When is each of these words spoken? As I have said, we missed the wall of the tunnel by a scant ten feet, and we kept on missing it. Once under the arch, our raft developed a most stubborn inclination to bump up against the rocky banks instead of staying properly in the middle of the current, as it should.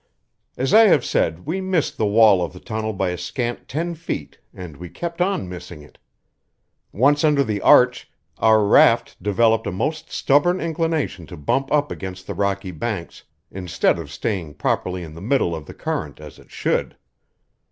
As 0.57 0.73
I 0.73 0.87
have 0.87 1.05
said, 1.05 1.45
we 1.45 1.61
missed 1.61 1.97
the 1.97 2.07
wall 2.07 2.43
of 2.43 2.53
the 2.53 2.59
tunnel 2.59 2.91
by 2.91 3.09
a 3.11 3.17
scant 3.19 3.67
ten 3.67 3.93
feet, 3.93 4.39
and 4.51 4.75
we 4.75 4.89
kept 4.89 5.21
on 5.21 5.47
missing 5.47 5.83
it. 5.83 5.99
Once 6.91 7.23
under 7.23 7.43
the 7.43 7.61
arch, 7.61 8.09
our 8.39 8.65
raft 8.65 9.21
developed 9.21 9.67
a 9.67 9.71
most 9.71 10.09
stubborn 10.11 10.59
inclination 10.59 11.27
to 11.27 11.37
bump 11.37 11.71
up 11.71 11.91
against 11.91 12.25
the 12.25 12.33
rocky 12.33 12.71
banks 12.71 13.21
instead 13.51 13.99
of 13.99 14.11
staying 14.11 14.55
properly 14.55 15.03
in 15.03 15.13
the 15.13 15.21
middle 15.21 15.53
of 15.55 15.67
the 15.67 15.73
current, 15.75 16.19
as 16.19 16.39
it 16.39 16.49
should. 16.49 16.97